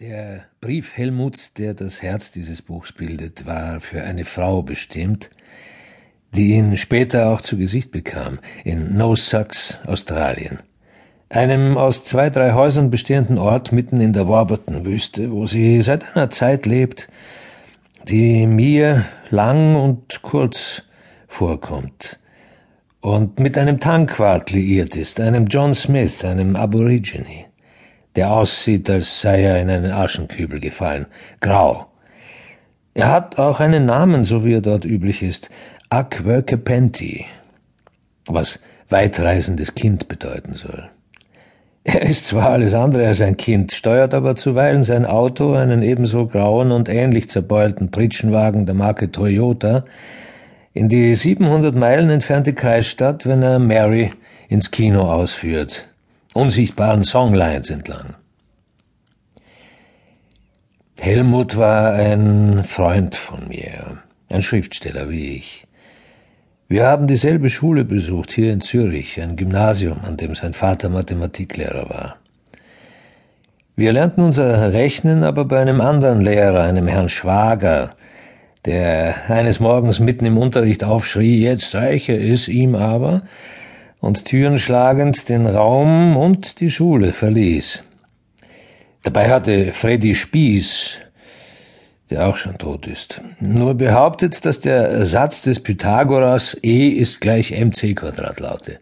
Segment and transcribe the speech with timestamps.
[0.00, 5.30] Der Brief Helmuts, der das Herz dieses Buchs bildet, war für eine Frau bestimmt,
[6.34, 10.58] die ihn später auch zu Gesicht bekam, in No Sucks, Australien.
[11.30, 16.30] Einem aus zwei, drei Häusern bestehenden Ort mitten in der Warburton-Wüste, wo sie seit einer
[16.30, 17.08] Zeit lebt,
[18.06, 20.82] die mir lang und kurz
[21.26, 22.20] vorkommt
[23.00, 27.46] und mit einem Tankwart liiert ist, einem John Smith, einem Aborigine
[28.16, 31.06] der aussieht, als sei er in einen Aschenkübel gefallen.
[31.40, 31.86] Grau.
[32.94, 35.50] Er hat auch einen Namen, so wie er dort üblich ist.
[35.90, 37.26] Aquerkepenti,
[38.26, 38.58] was
[38.88, 40.88] weitreisendes Kind bedeuten soll.
[41.84, 46.26] Er ist zwar alles andere als ein Kind, steuert aber zuweilen sein Auto, einen ebenso
[46.26, 49.84] grauen und ähnlich zerbeulten Pritschenwagen der Marke Toyota,
[50.72, 54.10] in die 700 Meilen entfernte Kreisstadt, wenn er Mary
[54.48, 55.86] ins Kino ausführt
[56.36, 58.14] unsichtbaren Songlines entlang.
[61.00, 63.98] Helmut war ein Freund von mir,
[64.30, 65.66] ein Schriftsteller wie ich.
[66.68, 71.88] Wir haben dieselbe Schule besucht, hier in Zürich, ein Gymnasium, an dem sein Vater Mathematiklehrer
[71.88, 72.16] war.
[73.76, 77.94] Wir lernten unser Rechnen aber bei einem anderen Lehrer, einem Herrn Schwager,
[78.64, 83.22] der eines Morgens mitten im Unterricht aufschrie, jetzt reiche es ihm aber,
[84.00, 87.82] und Türen schlagend den Raum und die Schule verließ.
[89.02, 91.00] Dabei hatte Freddy Spieß,
[92.10, 97.52] der auch schon tot ist, nur behauptet, dass der Satz des Pythagoras E ist gleich
[97.52, 98.80] mc Quadrat laute.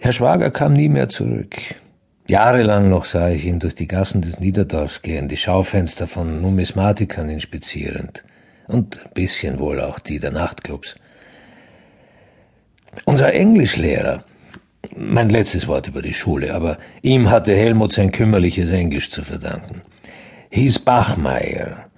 [0.00, 1.56] Herr Schwager kam nie mehr zurück.
[2.26, 7.30] Jahrelang noch sah ich ihn durch die Gassen des Niederdorfs gehen, die Schaufenster von Numismatikern
[7.30, 8.22] inspizierend
[8.66, 10.96] und ein bisschen wohl auch die der Nachtclubs.
[13.04, 14.24] Unser Englischlehrer,
[14.96, 19.82] mein letztes Wort über die Schule, aber ihm hatte Helmut sein kümmerliches Englisch zu verdanken,
[20.50, 21.88] hieß Bachmeier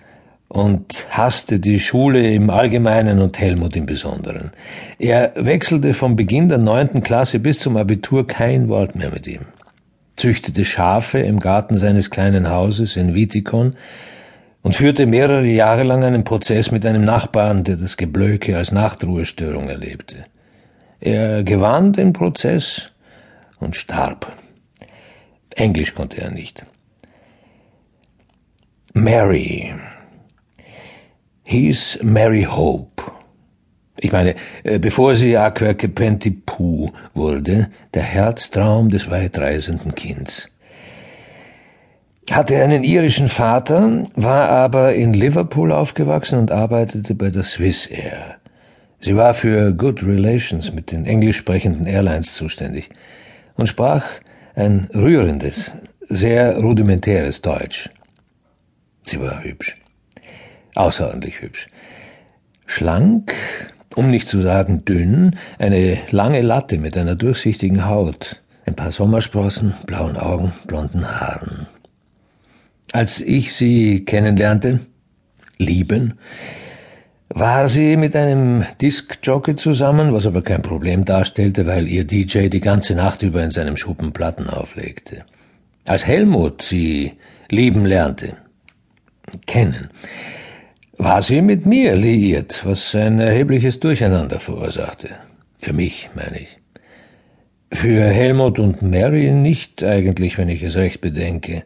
[0.48, 4.50] und hasste die Schule im Allgemeinen und Helmut im Besonderen.
[4.98, 9.42] Er wechselte vom Beginn der neunten Klasse bis zum Abitur kein Wort mehr mit ihm,
[10.16, 13.76] züchtete Schafe im Garten seines kleinen Hauses in Wietikon
[14.62, 19.68] und führte mehrere Jahre lang einen Prozess mit einem Nachbarn, der das Geblöke als Nachtruhestörung
[19.68, 20.24] erlebte.
[21.00, 22.90] Er gewann den Prozess
[23.58, 24.36] und starb.
[25.56, 26.64] Englisch konnte er nicht.
[28.92, 29.74] Mary
[31.44, 33.02] hieß Mary Hope.
[33.98, 40.50] Ich meine, äh, bevor sie Aquerkepenti Pooh wurde, der Herztraum des weitreisenden Kinds.
[42.30, 48.39] Hatte einen irischen Vater, war aber in Liverpool aufgewachsen und arbeitete bei der Swiss Air.
[49.02, 52.90] Sie war für Good Relations mit den englisch sprechenden Airlines zuständig
[53.54, 54.04] und sprach
[54.54, 55.72] ein rührendes,
[56.10, 57.88] sehr rudimentäres Deutsch.
[59.06, 59.78] Sie war hübsch,
[60.74, 61.68] außerordentlich hübsch.
[62.66, 63.34] Schlank,
[63.96, 69.74] um nicht zu sagen dünn, eine lange Latte mit einer durchsichtigen Haut, ein paar Sommersprossen,
[69.86, 71.68] blauen Augen, blonden Haaren.
[72.92, 74.80] Als ich sie kennenlernte,
[75.56, 76.18] lieben,
[77.32, 82.60] war sie mit einem Diskjockey zusammen, was aber kein Problem darstellte, weil ihr DJ die
[82.60, 85.24] ganze Nacht über in seinem Schuppen Platten auflegte.
[85.86, 87.12] Als Helmut sie
[87.48, 88.36] lieben lernte,
[89.46, 89.88] kennen,
[90.98, 95.10] war sie mit mir liiert, was ein erhebliches Durcheinander verursachte.
[95.60, 96.58] Für mich, meine ich.
[97.72, 101.62] Für Helmut und Mary nicht eigentlich, wenn ich es recht bedenke.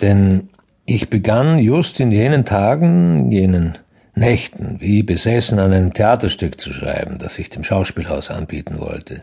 [0.00, 0.48] Denn
[0.84, 3.78] ich begann just in jenen Tagen, jenen
[4.14, 9.22] Nächten wie besessen an einem Theaterstück zu schreiben, das ich dem Schauspielhaus anbieten wollte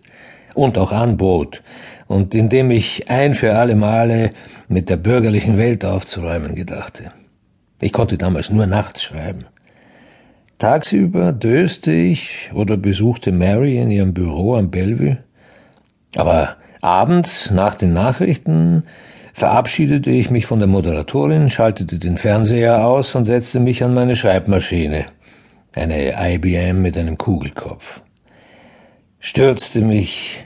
[0.56, 1.62] und auch anbot
[2.08, 4.32] und in dem ich ein für alle Male
[4.68, 7.12] mit der bürgerlichen Welt aufzuräumen gedachte.
[7.80, 9.46] Ich konnte damals nur nachts schreiben.
[10.58, 15.18] Tagsüber döste ich oder besuchte Mary in ihrem Büro am Bellevue,
[16.18, 18.84] aber abends nach den Nachrichten
[19.34, 24.16] verabschiedete ich mich von der Moderatorin, schaltete den Fernseher aus und setzte mich an meine
[24.16, 25.06] Schreibmaschine,
[25.76, 28.02] eine IBM mit einem Kugelkopf,
[29.20, 30.46] stürzte mich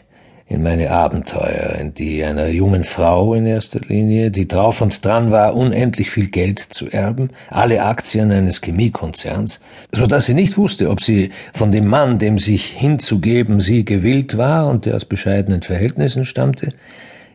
[0.53, 5.31] in meine Abenteuer, in die einer jungen Frau in erster Linie, die drauf und dran
[5.31, 9.61] war, unendlich viel Geld zu erben, alle Aktien eines Chemiekonzerns,
[9.91, 14.37] so dass sie nicht wusste, ob sie von dem Mann, dem sich hinzugeben sie gewillt
[14.37, 16.73] war und der aus bescheidenen Verhältnissen stammte,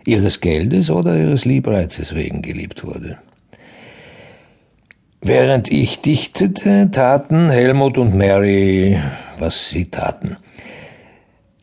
[0.09, 3.19] ihres Geldes oder ihres Liebreizes wegen geliebt wurde.
[5.21, 8.99] Während ich dichtete, taten Helmut und Mary,
[9.39, 10.37] was sie taten.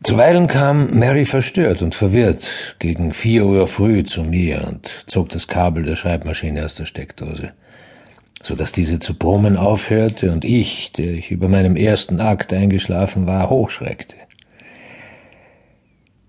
[0.04, 5.48] Zuweilen kam Mary verstört und verwirrt gegen vier Uhr früh zu mir und zog das
[5.48, 7.54] Kabel der Schreibmaschine aus der Steckdose,
[8.44, 13.26] so dass diese zu brummen aufhörte und ich, der ich über meinem ersten Akt eingeschlafen
[13.26, 14.18] war, hochschreckte.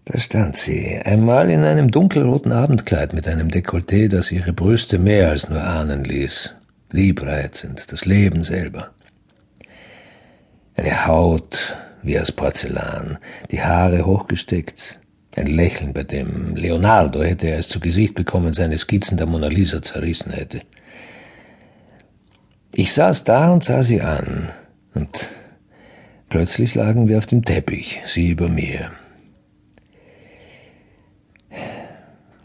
[0.08, 5.30] Da stand sie, einmal in einem dunkelroten Abendkleid mit einem Dekolleté, das ihre Brüste mehr
[5.30, 6.54] als nur ahnen ließ,
[6.92, 8.92] liebreizend, das Leben selber.
[10.76, 13.18] Eine Haut, wie aus Porzellan,
[13.50, 15.00] die Haare hochgesteckt,
[15.34, 19.48] ein Lächeln, bei dem Leonardo, hätte er es zu Gesicht bekommen, seine Skizzen der Mona
[19.48, 20.60] Lisa zerrissen hätte.
[22.72, 24.52] Ich saß da und sah sie an,
[24.94, 25.30] und
[26.28, 28.92] plötzlich lagen wir auf dem Teppich, sie über mir.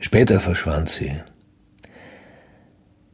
[0.02, 1.14] Später verschwand sie.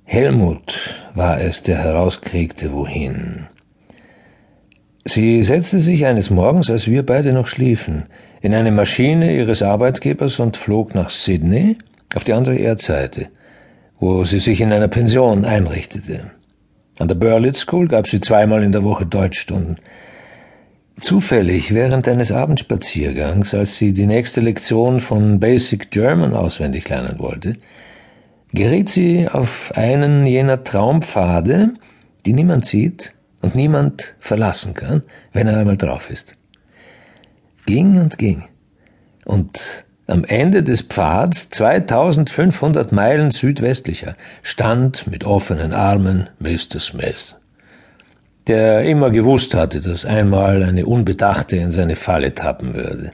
[0.04, 3.48] Helmut war es, der herauskriegte, wohin.
[5.04, 8.06] Sie setzte sich eines Morgens, als wir beide noch schliefen,
[8.42, 11.78] in eine Maschine ihres Arbeitgebers und flog nach Sydney
[12.16, 13.28] auf die andere Erdseite,
[14.00, 16.32] wo sie sich in einer Pension einrichtete.
[17.00, 19.78] An der Burlitt School gab sie zweimal in der Woche Deutschstunden.
[21.00, 27.58] Zufällig während eines Abendspaziergangs, als sie die nächste Lektion von Basic German auswendig lernen wollte,
[28.52, 31.76] geriet sie auf einen jener Traumpfade,
[32.26, 35.04] die niemand sieht, und niemand verlassen kann,
[35.34, 36.36] wenn er einmal drauf ist.
[37.68, 38.46] Ging und ging.
[39.26, 46.80] Und am Ende des Pfads, 2500 Meilen südwestlicher, stand mit offenen Armen Mr.
[46.80, 47.36] Smith,
[48.48, 53.12] der immer gewusst hatte, dass einmal eine Unbedachte in seine Falle tappen würde.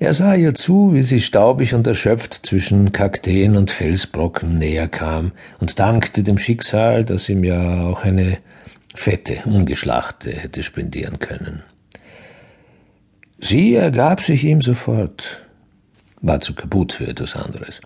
[0.00, 5.32] Er sah ihr zu, wie sie staubig und erschöpft zwischen Kakteen und Felsbrocken näher kam
[5.58, 8.38] und dankte dem Schicksal, das ihm ja auch eine
[8.94, 11.62] fette, ungeschlachte hätte spendieren können.
[13.40, 15.44] Sie ergab sich ihm sofort,
[16.20, 17.80] war zu kaputt für etwas anderes,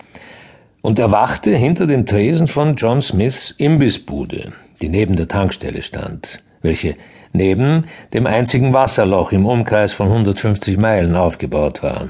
[0.82, 6.96] und erwachte hinter dem Tresen von John Smiths Imbissbude, die neben der Tankstelle stand, welche
[7.32, 12.08] neben dem einzigen Wasserloch im Umkreis von 150 Meilen aufgebaut war.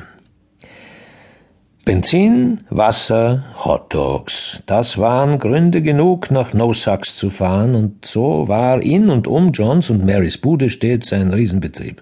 [1.84, 8.80] Benzin, Wasser, Hotdogs, das waren Gründe genug, nach No Sucks zu fahren, und so war
[8.80, 12.00] in und um Johns und Marys Bude stets ein Riesenbetrieb.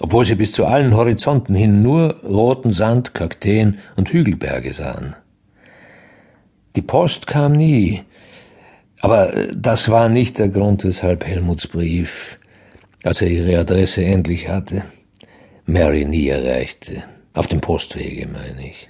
[0.00, 5.16] Obwohl sie bis zu allen Horizonten hin nur roten Sand, Kakteen und Hügelberge sahen.
[6.76, 8.02] Die Post kam nie,
[9.00, 12.38] aber das war nicht der Grund, weshalb Helmuts Brief,
[13.04, 14.84] als er ihre Adresse endlich hatte,
[15.66, 17.04] Mary nie erreichte.
[17.34, 18.88] Auf dem Postwege, meine ich.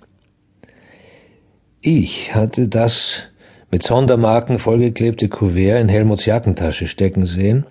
[1.81, 3.29] Ich hatte das
[3.71, 7.67] mit Sondermarken vollgeklebte Kuvert in Helmuts Jackentasche stecken sehen,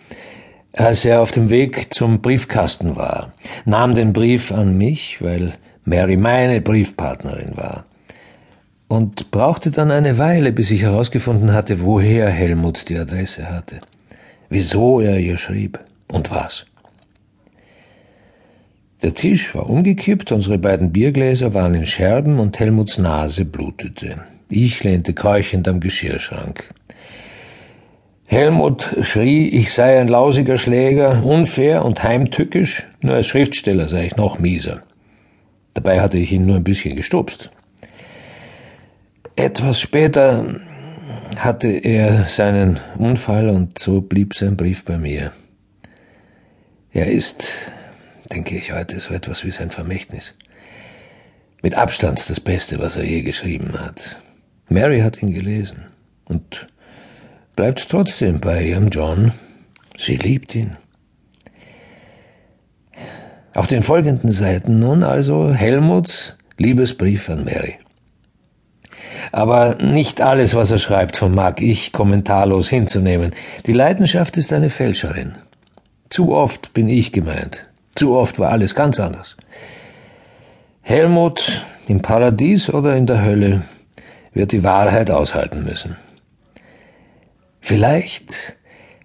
[0.74, 3.34] als er auf dem Weg zum Briefkasten war,
[3.66, 5.54] nahm den Brief an mich, weil
[5.86, 7.86] Mary meine Briefpartnerin war,
[8.88, 13.82] und brauchte dann eine Weile, bis ich herausgefunden hatte, woher Helmut die Adresse hatte,
[14.50, 15.80] wieso er ihr schrieb
[16.12, 16.66] und was.
[19.04, 24.24] Der Tisch war umgekippt, unsere beiden Biergläser waren in Scherben und Helmuts Nase blutete.
[24.50, 26.74] Ich lehnte keuchend am Geschirrschrank.
[28.26, 34.16] Helmut schrie, ich sei ein lausiger Schläger, unfair und heimtückisch, nur als Schriftsteller sei ich
[34.16, 34.82] noch mieser.
[35.76, 37.52] Dabei hatte ich ihn nur ein bisschen gestupst.
[39.38, 40.60] Etwas später
[41.38, 45.32] hatte er seinen Unfall und so blieb sein Brief bei mir.
[46.92, 47.72] Er ist
[48.34, 50.36] denke ich heute, so etwas wie sein Vermächtnis.
[51.62, 54.20] Mit Abstand das Beste, was er je geschrieben hat.
[54.70, 55.86] Mary hat ihn gelesen
[56.28, 56.68] und
[57.56, 59.32] bleibt trotzdem bei ihrem John.
[59.98, 60.78] Sie liebt ihn.
[63.56, 67.80] Auf den folgenden Seiten nun also Helmuts Liebesbrief an Mary.
[69.32, 73.34] Aber nicht alles, was er schreibt, vermag ich kommentarlos hinzunehmen.
[73.66, 75.36] Die Leidenschaft ist eine Fälscherin.
[76.10, 79.36] Zu oft bin ich gemeint, zu oft war alles ganz anders.
[80.82, 83.64] Helmut im Paradies oder in der Hölle
[84.34, 85.98] wird die Wahrheit aushalten müssen.
[87.60, 88.56] Vielleicht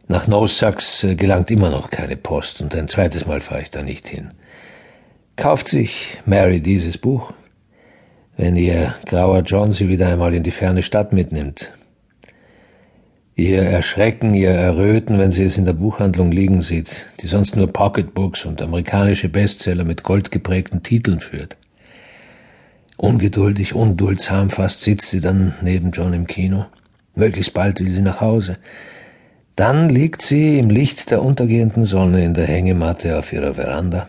[0.06, 3.82] nach Nosax äh, gelangt immer noch keine Post und ein zweites Mal fahre ich da
[3.82, 4.32] nicht hin.
[5.36, 7.32] Kauft sich Mary dieses Buch,
[8.36, 11.72] wenn ihr grauer John sie wieder einmal in die ferne Stadt mitnimmt.
[13.34, 17.66] Ihr Erschrecken, ihr Erröten, wenn sie es in der Buchhandlung liegen sieht, die sonst nur
[17.66, 21.56] Pocketbooks und amerikanische Bestseller mit goldgeprägten Titeln führt.
[22.98, 26.66] Ungeduldig, unduldsam fast sitzt sie dann neben John im Kino.
[27.14, 28.58] Möglichst bald will sie nach Hause.
[29.56, 34.08] Dann liegt sie im Licht der untergehenden Sonne in der Hängematte auf ihrer Veranda.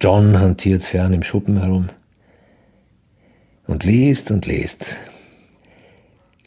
[0.00, 1.88] John hantiert fern im Schuppen herum
[3.66, 4.98] und liest und liest,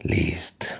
[0.02, 0.78] liest.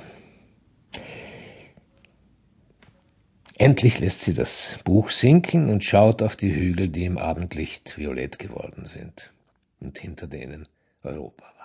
[3.58, 8.38] Endlich lässt sie das Buch sinken und schaut auf die Hügel, die im Abendlicht violett
[8.38, 9.34] geworden sind
[9.80, 10.68] und hinter denen
[11.04, 11.57] Europa.